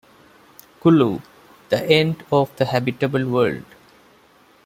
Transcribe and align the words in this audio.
"Kulu: 0.81 1.21
The 1.69 1.87
End 1.87 2.23
of 2.31 2.55
the 2.55 2.65
Habitable 2.65 3.27
World". 3.29 3.65